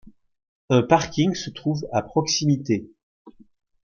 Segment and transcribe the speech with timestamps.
[0.71, 2.89] Un parking se trouve à proximité.